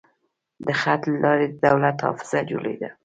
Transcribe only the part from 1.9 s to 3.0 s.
حافظه جوړېده.